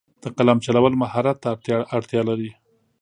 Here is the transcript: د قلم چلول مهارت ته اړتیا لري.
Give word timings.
د 0.23 0.25
قلم 0.37 0.57
چلول 0.65 0.93
مهارت 1.03 1.37
ته 1.43 1.49
اړتیا 1.95 2.21
لري. 2.29 2.51